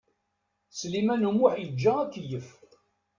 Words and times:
Sliman 0.77 1.27
U 1.29 1.31
Muḥ 1.37 1.55
yeǧǧa 1.57 1.91
akeyyef. 2.03 2.47